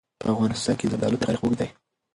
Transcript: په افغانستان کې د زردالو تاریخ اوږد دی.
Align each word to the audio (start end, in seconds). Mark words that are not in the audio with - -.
په 0.21 0.25
افغانستان 0.33 0.75
کې 0.79 0.85
د 0.87 0.89
زردالو 0.91 1.21
تاریخ 1.23 1.41
اوږد 1.43 1.57
دی. 1.59 1.69